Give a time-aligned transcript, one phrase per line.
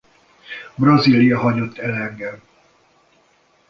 [0.77, 2.41] Brazília hagyott el engem.